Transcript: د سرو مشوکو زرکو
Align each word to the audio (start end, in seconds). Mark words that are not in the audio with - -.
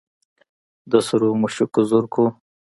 د 0.91 0.93
سرو 1.07 1.29
مشوکو 1.41 1.81
زرکو 1.89 2.25